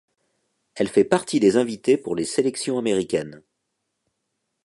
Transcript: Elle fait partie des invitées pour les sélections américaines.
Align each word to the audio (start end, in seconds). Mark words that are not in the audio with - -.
Elle 0.73 0.87
fait 0.87 1.03
partie 1.03 1.39
des 1.39 1.57
invitées 1.57 1.95
pour 1.95 2.15
les 2.15 2.25
sélections 2.25 2.79
américaines. 2.79 3.43